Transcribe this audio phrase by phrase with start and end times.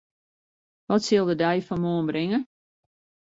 [0.87, 2.39] Wat sil de dei fan moarn bringe?